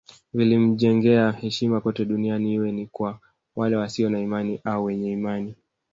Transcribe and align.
Vilimjengea 0.33 1.31
heshima 1.31 1.81
kote 1.81 2.05
duniani 2.05 2.53
iwe 2.53 2.71
ni 2.71 2.87
kwa 2.87 3.19
wale 3.55 3.75
wasio 3.75 4.09
na 4.09 4.19
imani 4.19 4.61
au 4.65 4.83
wenye 4.85 5.11
imani 5.11 5.55